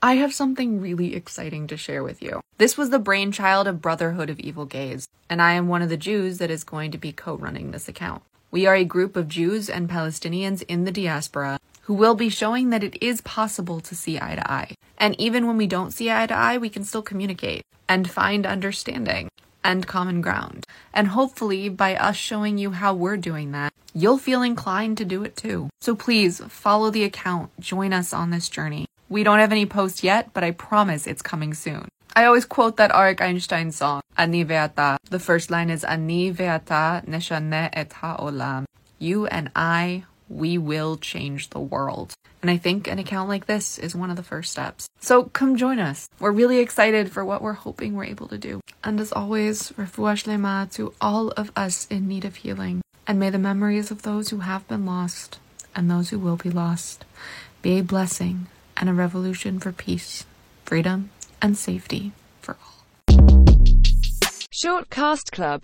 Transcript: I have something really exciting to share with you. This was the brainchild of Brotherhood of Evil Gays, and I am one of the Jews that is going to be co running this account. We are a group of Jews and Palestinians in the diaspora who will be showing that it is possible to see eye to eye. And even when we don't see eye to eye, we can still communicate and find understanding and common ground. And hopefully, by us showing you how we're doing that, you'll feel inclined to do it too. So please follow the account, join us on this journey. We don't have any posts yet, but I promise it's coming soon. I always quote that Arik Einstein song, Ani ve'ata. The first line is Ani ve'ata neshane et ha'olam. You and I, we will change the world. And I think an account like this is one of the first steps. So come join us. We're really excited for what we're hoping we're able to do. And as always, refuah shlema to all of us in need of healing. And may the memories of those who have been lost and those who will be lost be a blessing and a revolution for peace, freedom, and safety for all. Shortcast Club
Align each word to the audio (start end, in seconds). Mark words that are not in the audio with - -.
I 0.00 0.14
have 0.14 0.32
something 0.32 0.80
really 0.80 1.16
exciting 1.16 1.66
to 1.66 1.76
share 1.76 2.04
with 2.04 2.22
you. 2.22 2.40
This 2.56 2.76
was 2.76 2.90
the 2.90 3.00
brainchild 3.00 3.66
of 3.66 3.82
Brotherhood 3.82 4.30
of 4.30 4.38
Evil 4.38 4.64
Gays, 4.64 5.08
and 5.28 5.42
I 5.42 5.54
am 5.54 5.66
one 5.66 5.82
of 5.82 5.88
the 5.88 5.96
Jews 5.96 6.38
that 6.38 6.52
is 6.52 6.62
going 6.62 6.92
to 6.92 6.98
be 6.98 7.10
co 7.10 7.34
running 7.34 7.72
this 7.72 7.88
account. 7.88 8.22
We 8.52 8.64
are 8.64 8.76
a 8.76 8.84
group 8.84 9.16
of 9.16 9.26
Jews 9.26 9.68
and 9.68 9.90
Palestinians 9.90 10.62
in 10.68 10.84
the 10.84 10.92
diaspora 10.92 11.58
who 11.82 11.94
will 11.94 12.14
be 12.14 12.28
showing 12.28 12.70
that 12.70 12.84
it 12.84 12.96
is 13.02 13.20
possible 13.22 13.80
to 13.80 13.96
see 13.96 14.20
eye 14.20 14.36
to 14.36 14.50
eye. 14.50 14.74
And 14.98 15.18
even 15.20 15.48
when 15.48 15.56
we 15.56 15.66
don't 15.66 15.90
see 15.90 16.12
eye 16.12 16.28
to 16.28 16.34
eye, 16.34 16.58
we 16.58 16.70
can 16.70 16.84
still 16.84 17.02
communicate 17.02 17.64
and 17.88 18.08
find 18.08 18.46
understanding 18.46 19.28
and 19.64 19.86
common 19.86 20.20
ground. 20.20 20.64
And 20.94 21.08
hopefully, 21.08 21.68
by 21.68 21.96
us 21.96 22.16
showing 22.16 22.56
you 22.56 22.70
how 22.70 22.94
we're 22.94 23.16
doing 23.16 23.50
that, 23.50 23.72
you'll 23.94 24.18
feel 24.18 24.42
inclined 24.42 24.96
to 24.98 25.04
do 25.04 25.24
it 25.24 25.36
too. 25.36 25.70
So 25.80 25.96
please 25.96 26.40
follow 26.46 26.90
the 26.90 27.02
account, 27.02 27.50
join 27.58 27.92
us 27.92 28.12
on 28.12 28.30
this 28.30 28.48
journey. 28.48 28.87
We 29.10 29.24
don't 29.24 29.38
have 29.38 29.52
any 29.52 29.64
posts 29.64 30.04
yet, 30.04 30.34
but 30.34 30.44
I 30.44 30.50
promise 30.50 31.06
it's 31.06 31.22
coming 31.22 31.54
soon. 31.54 31.88
I 32.14 32.26
always 32.26 32.44
quote 32.44 32.76
that 32.76 32.90
Arik 32.90 33.22
Einstein 33.22 33.72
song, 33.72 34.02
Ani 34.18 34.44
ve'ata. 34.44 34.98
The 35.08 35.18
first 35.18 35.50
line 35.50 35.70
is 35.70 35.82
Ani 35.82 36.30
ve'ata 36.30 37.06
neshane 37.06 37.70
et 37.72 37.92
ha'olam. 37.92 38.66
You 38.98 39.26
and 39.26 39.50
I, 39.56 40.04
we 40.28 40.58
will 40.58 40.98
change 40.98 41.50
the 41.50 41.60
world. 41.60 42.12
And 42.42 42.50
I 42.50 42.58
think 42.58 42.86
an 42.86 42.98
account 42.98 43.30
like 43.30 43.46
this 43.46 43.78
is 43.78 43.96
one 43.96 44.10
of 44.10 44.16
the 44.16 44.22
first 44.22 44.52
steps. 44.52 44.88
So 45.00 45.24
come 45.24 45.56
join 45.56 45.78
us. 45.78 46.08
We're 46.20 46.32
really 46.32 46.58
excited 46.58 47.10
for 47.10 47.24
what 47.24 47.40
we're 47.40 47.54
hoping 47.54 47.94
we're 47.94 48.04
able 48.04 48.28
to 48.28 48.36
do. 48.36 48.60
And 48.84 49.00
as 49.00 49.12
always, 49.12 49.70
refuah 49.72 50.20
shlema 50.20 50.70
to 50.74 50.92
all 51.00 51.30
of 51.30 51.50
us 51.56 51.86
in 51.88 52.08
need 52.08 52.26
of 52.26 52.36
healing. 52.36 52.82
And 53.06 53.18
may 53.18 53.30
the 53.30 53.38
memories 53.38 53.90
of 53.90 54.02
those 54.02 54.28
who 54.28 54.40
have 54.40 54.68
been 54.68 54.84
lost 54.84 55.38
and 55.74 55.90
those 55.90 56.10
who 56.10 56.18
will 56.18 56.36
be 56.36 56.50
lost 56.50 57.06
be 57.62 57.78
a 57.78 57.82
blessing 57.82 58.48
and 58.78 58.88
a 58.88 58.94
revolution 58.94 59.58
for 59.58 59.72
peace, 59.72 60.24
freedom, 60.64 61.10
and 61.42 61.56
safety 61.56 62.12
for 62.40 62.56
all. 62.62 62.84
Shortcast 64.52 65.30
Club 65.30 65.56